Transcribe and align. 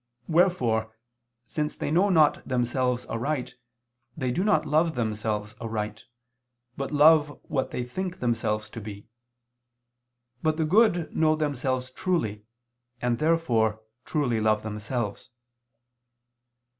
Wherefore, 0.27 0.97
since 1.45 1.77
they 1.77 1.91
know 1.91 2.09
not 2.09 2.47
themselves 2.47 3.05
aright, 3.05 3.53
they 4.17 4.31
do 4.31 4.43
not 4.43 4.65
love 4.65 4.95
themselves 4.95 5.53
aright, 5.61 6.05
but 6.75 6.89
love 6.89 7.37
what 7.43 7.69
they 7.69 7.83
think 7.83 8.17
themselves 8.17 8.67
to 8.71 8.81
be. 8.81 9.09
But 10.41 10.57
the 10.57 10.65
good 10.65 11.15
know 11.15 11.35
themselves 11.35 11.91
truly, 11.91 12.45
and 12.99 13.19
therefore 13.19 13.83
truly 14.03 14.41
love 14.41 14.63
themselves. 14.63 15.29